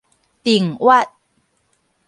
[0.43, 1.05] 訂閱